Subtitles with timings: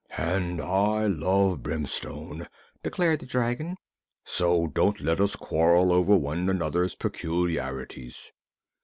[0.17, 2.47] "And I love brimstone,"
[2.81, 3.77] declared the dragon,
[4.23, 8.33] "so don't let us quarrel over one another's peculiarities."